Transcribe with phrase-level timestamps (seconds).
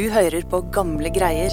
[0.00, 1.52] Du hører på gamle greier.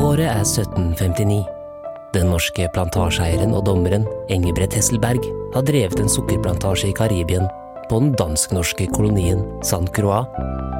[0.00, 1.42] Året er 1759.
[2.14, 7.50] Den norske plantasjeeieren og dommeren Engebret Hesselberg har drevet en sukkerplantasje i Karibien
[7.90, 10.24] på den dansk-norske kolonien San Croix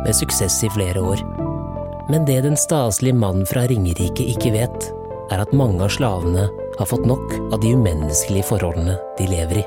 [0.07, 1.21] med suksess i flere år.
[2.09, 4.89] Men det den staselige mannen fra Ringerike ikke vet,
[5.29, 6.49] er at mange av slavene
[6.79, 9.61] har fått nok av de umenneskelige forholdene de lever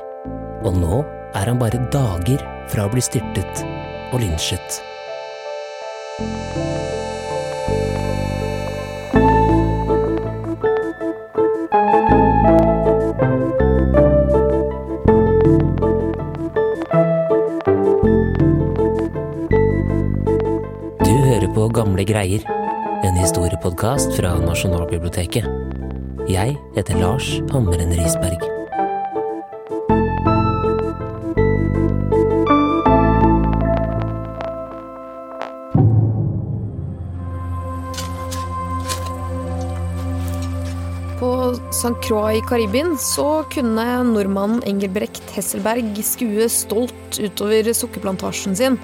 [0.66, 2.40] Og nå er han bare dager
[2.72, 3.64] fra å bli styrtet
[4.12, 4.82] og lynsjet.
[6.18, 6.24] Du
[21.28, 22.42] hører på Gamle greier,
[23.04, 25.44] en historiepodkast fra Nasjonalbiblioteket.
[26.28, 28.47] Jeg heter Lars Hammeren Risberg.
[41.78, 41.94] St.
[42.02, 48.78] Croix i Karibien så kunne nordmannen Engelbrekt Hesselberg skue stolt utover sukkerplantasjen sin.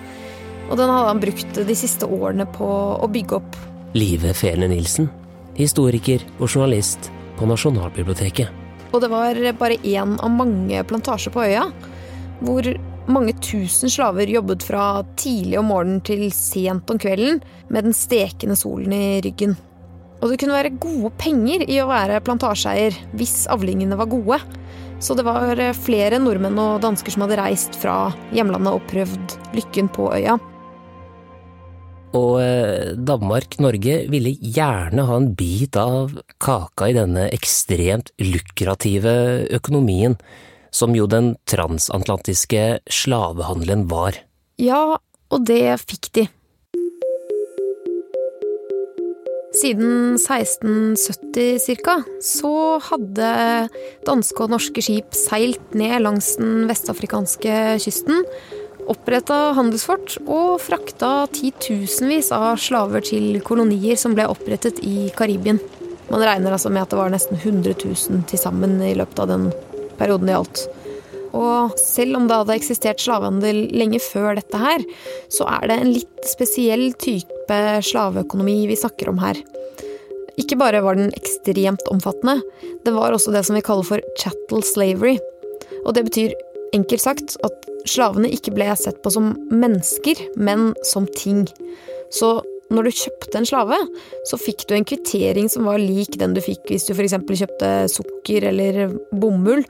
[0.68, 2.68] Og den hadde han brukt de siste årene på
[3.02, 3.58] å bygge opp.
[3.98, 5.10] Live Fele Nilsen,
[5.58, 8.62] historiker og journalist på Nasjonalbiblioteket.
[8.94, 11.66] Og det var bare én av mange plantasjer på øya,
[12.46, 12.70] hvor
[13.10, 17.42] mange tusen slaver jobbet fra tidlig om morgenen til sent om kvelden
[17.74, 19.58] med den stekende solen i ryggen.
[20.22, 24.40] Og det kunne være gode penger i å være plantasjeeier hvis avlingene var gode.
[25.02, 29.90] Så det var flere nordmenn og dansker som hadde reist fra hjemlandet og prøvd lykken
[29.92, 30.38] på øya.
[32.14, 39.14] Og eh, Danmark-Norge ville gjerne ha en bit av kaka i denne ekstremt lukrative
[39.58, 40.14] økonomien,
[40.74, 44.20] som jo den transatlantiske slavehandelen var.
[44.62, 44.96] Ja,
[45.34, 46.28] og det fikk de.
[49.64, 52.02] Siden 1670 ca.
[52.20, 52.50] så
[52.84, 53.28] hadde
[54.04, 58.20] danske og norske skip seilt ned langs den vestafrikanske kysten,
[58.92, 65.62] oppretta handelsfort og frakta titusenvis av slaver til kolonier som ble opprettet i Karibien.
[66.10, 69.32] Man regner altså med at det var nesten 100 000 til sammen i løpet av
[69.32, 69.48] den
[69.96, 70.66] perioden det gjaldt.
[71.32, 74.84] Og selv om det hadde eksistert slavehandel lenge før dette her,
[75.32, 76.90] så er det en litt spesiell
[77.44, 79.36] type slaveøkonomi vi snakker om her.
[80.40, 82.40] Ikke bare var den ekstremt omfattende,
[82.84, 85.18] det var også det som vi kaller for chattel slavery.
[85.86, 86.34] Og det betyr
[86.74, 91.46] enkelt sagt at slavene ikke ble sett på som mennesker, men som ting.
[92.10, 92.40] Så
[92.72, 93.78] når du kjøpte en slave,
[94.26, 97.14] så fikk du en kvittering som var lik den du fikk hvis du f.eks.
[97.14, 99.62] kjøpte sukker eller bomull.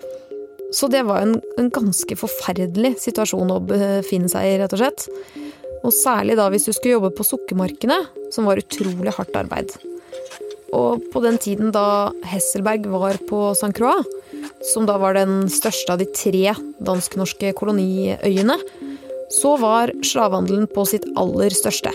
[0.75, 5.44] Så det var en, en ganske forferdelig situasjon å befinne seg i, rett og slett.
[5.85, 7.99] Og særlig da hvis du skulle jobbe på sukkermarkene,
[8.33, 9.75] som var utrolig hardt arbeid.
[10.75, 13.75] Og på den tiden da Hesselberg var på St.
[13.77, 14.09] Croix,
[14.73, 18.57] som da var den største av de tre dansk-norske koloniøyene,
[19.35, 21.93] så var slavehandelen på sitt aller største.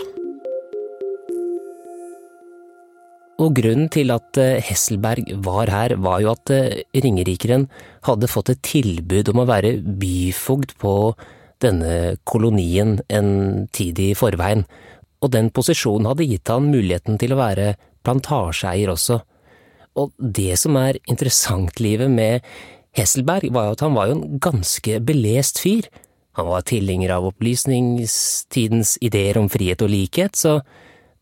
[3.40, 7.70] Og grunnen til at eh, Hesselberg var her, var jo at eh, ringerikeren
[8.04, 10.94] hadde fått et tilbud om å være byfogd på
[11.62, 13.30] denne kolonien en
[13.74, 14.64] tid i forveien,
[15.20, 17.74] og den posisjonen hadde gitt han muligheten til å være
[18.06, 19.20] plantasjeeier også.
[20.00, 22.46] Og det som er interessant, livet med
[22.96, 25.88] Hesselberg, var jo at han var jo en ganske belest fyr.
[26.38, 30.60] Han var tilhenger av opplysningstidens ideer om frihet og likhet, så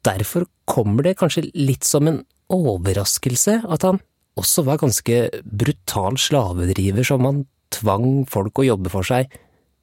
[0.07, 2.23] derfor kommer det kanskje litt som en
[2.53, 3.99] overraskelse at han
[4.39, 7.43] også var ganske brutal slavedriver som han
[7.75, 9.27] tvang folk å jobbe for seg,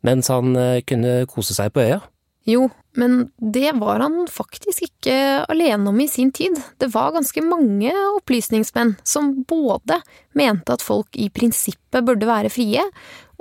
[0.05, 2.01] mens han eh, kunne kose seg på øya.
[2.45, 5.16] Jo, men det var han faktisk ikke
[5.49, 6.59] alene om i sin tid.
[6.77, 7.89] Det var ganske mange
[8.19, 9.97] opplysningsmenn som både
[10.38, 12.85] mente at folk i prinsippet burde være frie,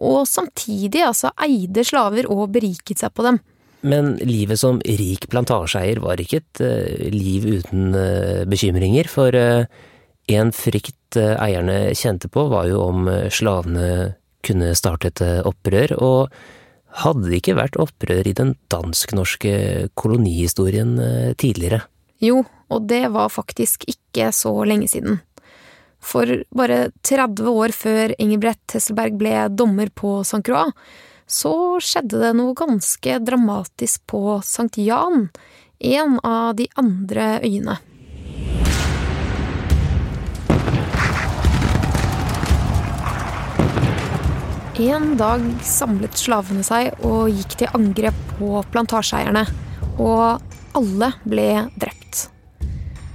[0.00, 3.42] og samtidig altså eide slaver og beriket seg på dem.
[3.84, 9.68] Men livet som rik plantasjeeier var ikke et uh, liv uten uh, bekymringer, for uh,
[10.32, 14.14] en frykt eierne kjente på var jo om slavene
[14.44, 16.34] kunne starte et opprør, og
[17.02, 19.54] hadde det ikke vært opprør i den dansk-norske
[19.98, 20.94] kolonihistorien
[21.40, 21.82] tidligere?
[22.22, 25.18] Jo, og det var faktisk ikke så lenge siden.
[26.04, 30.42] For bare 30 år før Ingebrett Hesselberg ble dommer på St.
[30.44, 30.72] Croix,
[31.24, 35.30] så skjedde det noe ganske dramatisk på Sankt Jan,
[35.80, 37.78] en av de andre øyene.
[44.74, 49.44] En dag samlet slavene seg og gikk til angrep på plantasjeeierne.
[50.02, 50.42] Og
[50.74, 51.44] alle ble
[51.78, 52.24] drept.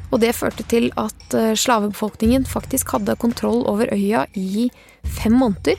[0.07, 4.69] Og det førte til at eh, slavebefolkningen faktisk hadde kontroll over øya i
[5.03, 5.75] fem måneder.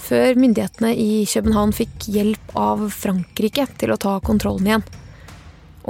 [0.00, 4.86] Før myndighetene i København fikk hjelp av Frankrike til å ta kontrollen igjen.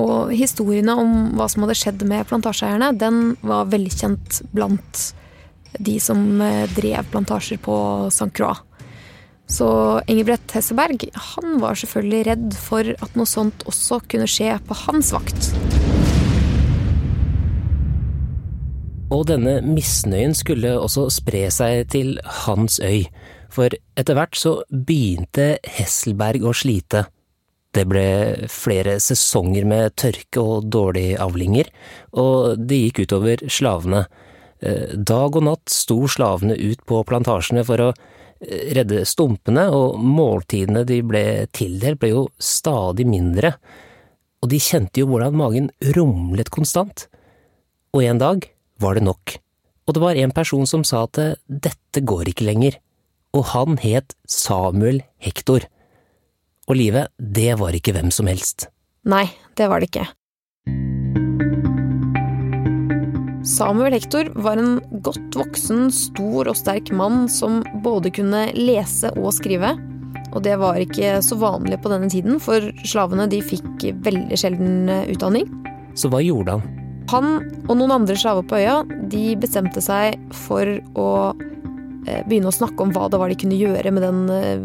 [0.03, 5.05] Og historiene om hva som hadde skjedd med plantasjeeierne, den var velkjent blant
[5.79, 7.79] de som eh, drev plantasjer på
[8.11, 8.33] St.
[8.35, 8.67] Croix.
[9.50, 9.67] Så
[10.06, 15.11] Ingebrett Hesseberg, han var selvfølgelig redd for at noe sånt også kunne skje på hans
[15.14, 15.50] vakt.
[19.11, 22.14] Og denne misnøyen skulle også spre seg til
[22.44, 23.08] hans øy,
[23.50, 27.08] for etter hvert så begynte Hesselberg å slite.
[27.75, 31.70] Det ble flere sesonger med tørke og dårlige avlinger,
[32.14, 34.05] og det gikk utover slavene.
[34.62, 37.93] Eh, dag og natt sto slavene ut på plantasjene for å
[38.40, 41.25] redde stumpene, og måltidene de ble
[41.56, 43.54] tildelt ble jo stadig mindre,
[44.40, 47.06] og de kjente jo hvordan magen rumlet konstant.
[47.92, 48.46] Og en dag
[48.81, 49.37] var det nok,
[49.87, 52.78] og det var en person som sa at dette går ikke lenger,
[53.37, 55.66] og han het Samuel Hektor.
[56.70, 58.69] Og livet, det var ikke hvem som helst.
[59.10, 59.26] Nei,
[59.58, 60.06] det var det ikke.
[63.46, 69.32] Samuel Hector var en godt voksen, stor og sterk mann som både kunne lese og
[69.37, 69.72] skrive.
[70.31, 74.90] Og det var ikke så vanlig på denne tiden, for slavene de fikk veldig sjelden
[74.92, 75.48] eh, utdanning.
[75.98, 76.66] Så hva gjorde han?
[77.10, 77.31] Han
[77.66, 81.08] og noen andre slaver på øya de bestemte seg for å
[82.08, 84.62] Eh, begynne å snakke om hva det var de kunne gjøre med den eh,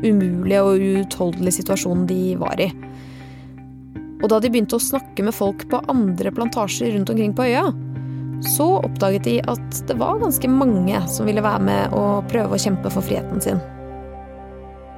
[0.00, 2.70] umulige og uutholdelige situasjonen de var i.
[4.20, 7.66] Og da de begynte å snakke med folk på andre plantasjer rundt omkring på øya,
[8.46, 12.62] så oppdaget de at det var ganske mange som ville være med og prøve å
[12.62, 13.60] kjempe for friheten sin.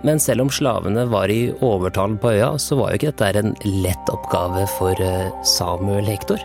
[0.02, 3.54] Men selv om slavene var i overtall på øya, så var jo ikke dette en
[3.84, 6.42] lett oppgave for eh, Samuel Hektor.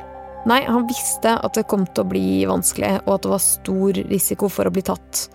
[0.47, 4.01] Nei, han visste at det kom til å bli vanskelig, og at det var stor
[4.11, 5.25] risiko for å bli tatt.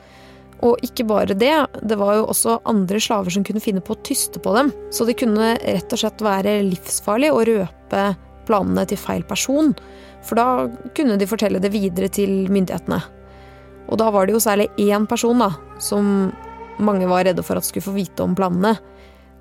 [0.63, 1.51] Og ikke bare det,
[1.83, 4.71] det var jo også andre slaver som kunne finne på å tyste på dem.
[4.95, 8.05] Så det kunne rett og slett være livsfarlig å røpe
[8.47, 9.75] planene til feil person.
[10.23, 13.01] For da kunne de fortelle det videre til myndighetene.
[13.91, 15.51] Og da var det jo særlig én person da,
[15.83, 16.31] som
[16.83, 18.77] mange var redde for at skulle få vite om planene.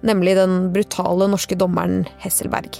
[0.01, 2.80] Nemlig den brutale norske dommeren Hesselberg.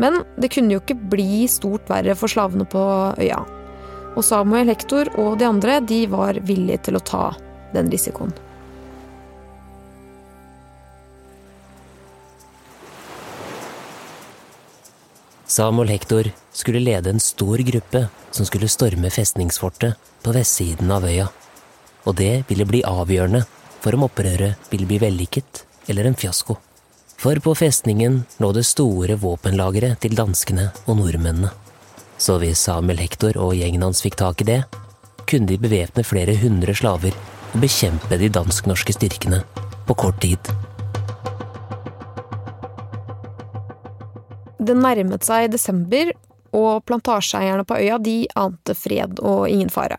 [0.00, 2.82] Men det kunne jo ikke bli stort verre for slavene på
[3.18, 3.42] øya.
[4.12, 7.24] Og Samuel Hector og de andre de var villige til å ta
[7.74, 8.32] den risikoen.
[15.52, 21.26] Samuel Hector skulle lede en stor gruppe som skulle storme festningsfortet på vestsiden av øya.
[22.08, 23.42] Og det ville bli avgjørende
[23.82, 25.60] for om opprøret ville bli vellykket
[25.92, 26.56] eller en fiasko.
[27.20, 31.52] For på festningen lå det store våpenlageret til danskene og nordmennene.
[32.16, 34.60] Så hvis Samuel Hector og gjengen hans fikk tak i det,
[35.28, 37.12] kunne de bevæpne flere hundre slaver
[37.52, 39.44] og bekjempe de dansk-norske styrkene
[39.84, 40.54] på kort tid.
[44.62, 46.12] Det nærmet seg desember,
[46.52, 49.96] og plantasjeeierne på øya de ante fred og ingen fare.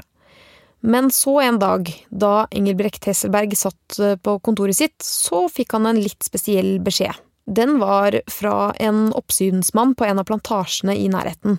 [0.86, 5.88] Men så en dag, da Engelbrekt Hesselberg satt eh, på kontoret sitt, så fikk han
[5.89, 7.15] en litt spesiell beskjed.
[7.48, 11.58] Den var fra en oppsynsmann på en av plantasjene i nærheten.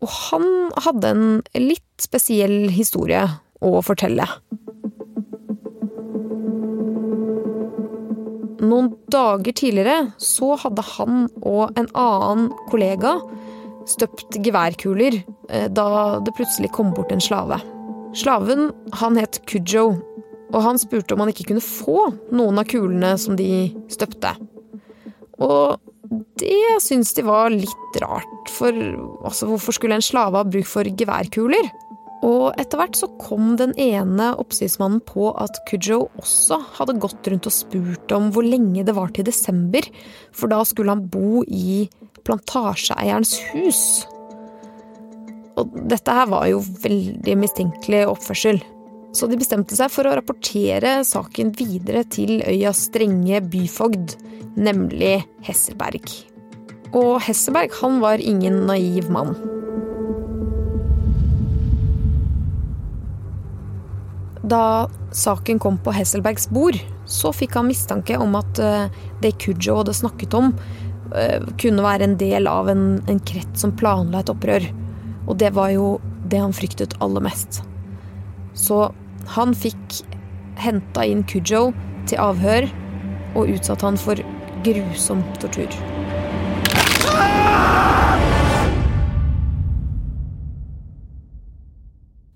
[0.00, 0.48] Og han
[0.84, 1.28] hadde en
[1.60, 3.24] litt spesiell historie
[3.64, 4.26] å fortelle.
[8.58, 13.18] Noen dager tidligere så hadde han og en annen kollega
[13.88, 17.60] støpt geværkuler eh, da det plutselig kom bort en slave.
[18.18, 19.86] Slaven, han het Kujo,
[20.48, 24.32] og han spurte om han ikke kunne få noen av kulene som de støpte.
[25.44, 25.78] Og
[26.40, 30.88] det syntes de var litt rart, for altså, hvorfor skulle en slave ha bruk for
[30.88, 31.68] geværkuler?
[32.26, 37.46] Og etter hvert så kom den ene oppsynsmannen på at Kujo også hadde gått rundt
[37.46, 39.86] og spurt om hvor lenge det var til desember,
[40.34, 41.84] for da skulle han bo i
[42.26, 43.82] plantasjeeierens hus.
[45.58, 48.60] Og dette her var jo veldig mistenkelig oppførsel.
[49.16, 54.18] Så de bestemte seg for å rapportere saken videre til øyas strenge byfogd,
[54.58, 56.10] nemlig Hesselberg.
[56.98, 59.57] Og Hesselberg han var ingen naiv mann.
[64.48, 66.78] Da saken kom på Hesselbergs bord,
[67.08, 70.52] så fikk han mistanke om at eh, det Kujo hadde snakket om,
[71.16, 74.68] eh, kunne være en del av en, en krets som planla et opprør.
[75.28, 77.60] Og det var jo det han fryktet aller mest.
[78.56, 78.86] Så
[79.34, 80.00] han fikk
[80.58, 81.68] henta inn Kujo
[82.08, 82.70] til avhør
[83.36, 84.24] og utsatte han for
[84.64, 85.97] grusom tortur.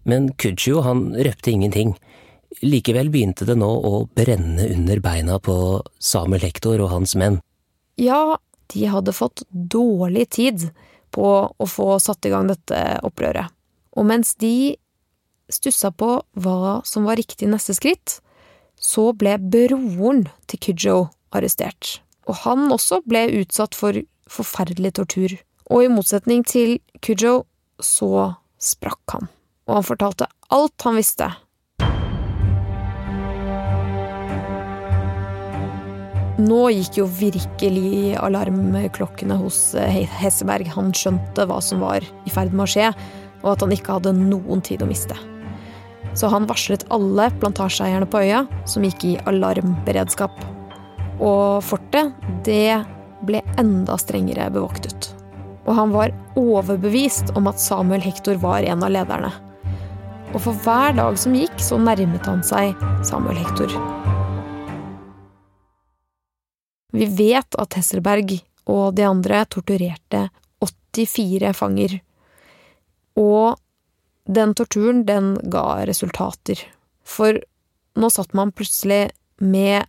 [0.08, 1.94] Men Kujo han røpte ingenting.
[2.62, 5.54] Likevel begynte det nå å brenne under beina på
[6.02, 7.40] Samuel Hector og hans menn.
[8.00, 8.38] Ja,
[8.72, 10.68] de hadde fått dårlig tid
[11.12, 13.52] på å få satt i gang dette opprøret.
[13.96, 14.76] Og mens de
[15.52, 18.20] stussa på hva som var riktig neste skritt,
[18.80, 20.96] så ble broren til Kujo
[21.36, 22.00] arrestert.
[22.26, 23.98] Og han også ble utsatt for
[24.30, 25.36] forferdelig tortur.
[25.70, 27.42] Og i motsetning til Kujo
[27.82, 28.32] så
[28.62, 29.30] sprakk han.
[29.72, 31.30] Og han fortalte alt han visste.
[36.42, 40.68] Nå gikk jo virkelig alarmklokkene hos eh, Hesseberg.
[40.74, 42.88] Han skjønte hva som var i ferd med å skje,
[43.40, 45.16] og at han ikke hadde noen tid å miste.
[46.18, 50.34] Så han varslet alle plantasjeeierne på øya, som gikk i alarmberedskap.
[51.22, 52.12] Og fortet,
[52.44, 52.82] det
[53.24, 55.12] ble enda strengere bevoktet.
[55.64, 59.32] Og han var overbevist om at Samuel Hector var en av lederne.
[60.32, 62.72] Og for hver dag som gikk, så nærmet han seg
[63.04, 63.72] Samuel Hector.
[66.92, 68.38] Vi vet at Hesselberg
[68.72, 70.28] og de andre torturerte
[70.92, 71.98] 84 fanger.
[73.16, 73.58] Og
[74.24, 76.60] den torturen, den ga resultater.
[77.04, 77.40] For
[77.98, 79.10] nå satt man plutselig
[79.42, 79.84] med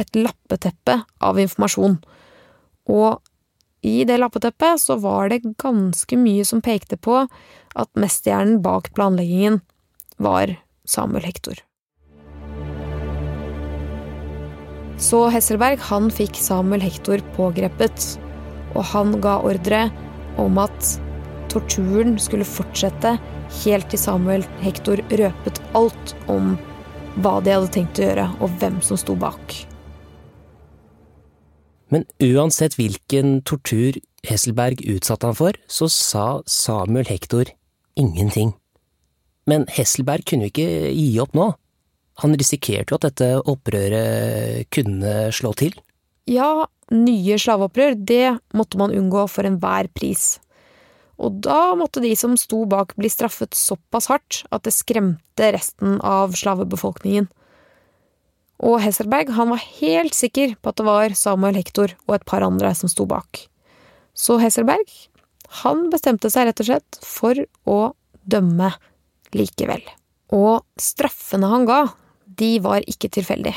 [0.00, 1.98] et lappeteppe av informasjon.
[2.88, 3.20] Og
[3.82, 9.60] i det lappeteppet så var det ganske mye som pekte på at mesterhjernen bak planleggingen
[10.24, 10.54] var
[10.88, 11.60] Samuel Hector.
[15.02, 18.04] Så Hesselberg han fikk Samuel Hector pågrepet,
[18.76, 19.86] og han ga ordre
[20.40, 20.94] om at
[21.52, 23.16] torturen skulle fortsette
[23.62, 26.54] helt til Samuel Hector røpet alt om
[27.20, 29.58] hva de hadde tenkt å gjøre, og hvem som sto bak.
[31.92, 37.50] Men uansett hvilken tortur Hesselberg utsatte han for, så sa Samuel Hector
[38.00, 38.54] ingenting.
[39.50, 41.48] Men Hesselberg kunne jo ikke gi opp nå.
[42.22, 45.74] Han risikerte jo at dette opprøret kunne slå til.
[46.30, 50.36] Ja, nye slaveopprør, det måtte man unngå for enhver pris.
[51.22, 55.98] Og da måtte de som sto bak bli straffet såpass hardt at det skremte resten
[56.06, 57.28] av slavebefolkningen.
[58.62, 62.46] Og Hesselberg han var helt sikker på at det var Samuel Hector og et par
[62.46, 63.46] andre som sto bak.
[64.14, 64.86] Så Hesselberg,
[65.62, 67.80] han bestemte seg rett og slett for å
[68.22, 68.70] dømme
[69.36, 69.82] likevel.
[70.32, 71.82] Og straffene han ga,
[72.24, 73.56] de var ikke tilfeldige.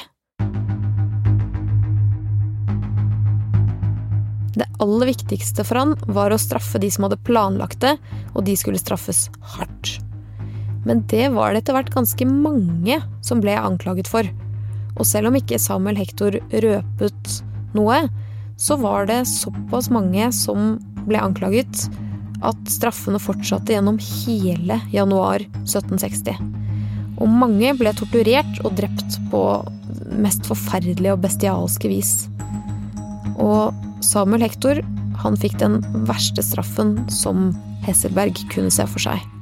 [4.55, 7.97] Det aller viktigste for han var å straffe de som hadde planlagt det,
[8.33, 9.97] og de skulle straffes hardt.
[10.85, 14.27] Men det var det etter hvert ganske mange som ble anklaget for.
[14.95, 17.39] Og selv om ikke Samuel Hector røpet
[17.75, 18.05] noe,
[18.55, 21.87] så var det såpass mange som ble anklaget
[22.43, 26.39] at straffene fortsatte gjennom hele januar 1760.
[27.15, 29.43] Og mange ble torturert og drept på
[30.19, 32.13] mest forferdelige og bestialske vis.
[33.39, 33.75] Og
[34.05, 34.81] Samuel Hector
[35.23, 37.49] han fikk den verste straffen som
[37.87, 39.34] Hesselberg kunne se for seg.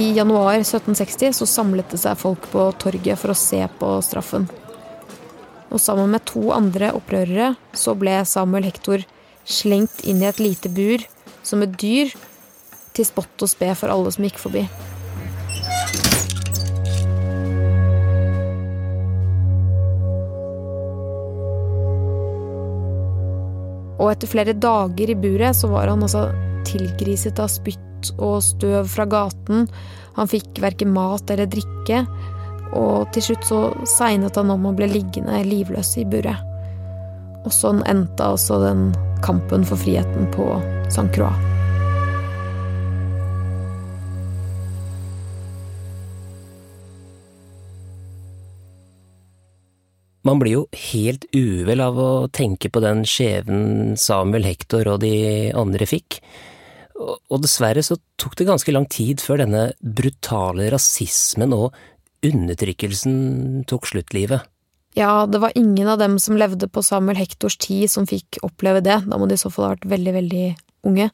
[0.00, 4.46] I januar 1760 så samlet det seg folk på torget for å se på straffen.
[5.68, 9.04] Og sammen med to andre opprørere så ble Samuel Hector
[9.44, 11.04] slengt inn i et lite bur
[11.44, 12.14] som et dyr,
[12.96, 14.64] til spott og spe for alle som gikk forbi.
[24.00, 26.30] Og etter flere dager i buret så var han altså
[26.64, 29.68] tilgriset av spytt og støv fra gaten.
[30.18, 32.04] Han fikk verken mat eller drikke.
[32.76, 33.60] Og til slutt så
[33.98, 36.46] segnet han om og ble liggende livløs i buret.
[37.44, 38.90] Og sånn endte altså den
[39.24, 40.52] kampen for friheten på
[40.90, 41.08] St.
[41.14, 41.50] Croix.
[50.20, 55.14] Man blir jo helt uvel av å tenke på den skjebnen Samuel Hector og de
[55.56, 56.20] andre fikk.
[57.00, 61.72] Og dessverre så tok det ganske lang tid før denne brutale rasismen og
[62.26, 64.44] undertrykkelsen tok sluttlivet.
[64.98, 68.82] Ja, det var ingen av dem som levde på Samuel Hektors tid som fikk oppleve
[68.84, 68.98] det.
[69.06, 70.46] Da må de i så fall ha vært veldig, veldig
[70.90, 71.06] unge.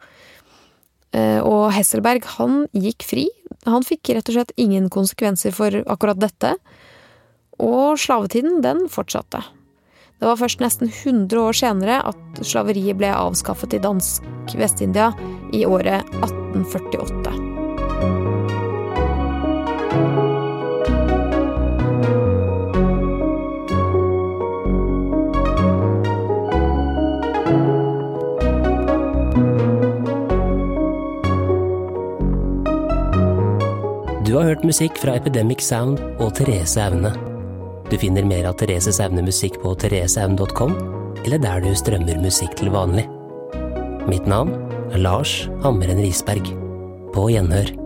[1.12, 3.26] Eh, og Hesselberg, han gikk fri.
[3.68, 6.56] Han fikk rett og slett ingen konsekvenser for akkurat dette.
[7.62, 9.44] Og slavetiden, den fortsatte.
[10.16, 14.24] Det var først nesten 100 år senere at slaveriet ble avskaffet i dansk
[14.56, 15.10] Vest-India
[15.52, 17.36] i året 1848.
[34.26, 37.35] Du har hørt musikk fra Epidemic Sound og Therese Aune.
[37.90, 40.74] Du finner mer av Therese Aune musikk på thereseaune.com,
[41.24, 43.06] eller der du strømmer musikk til vanlig.
[44.10, 44.54] Mitt navn
[44.90, 46.50] er Lars Hammeren Risberg.
[47.14, 47.85] På gjenhør.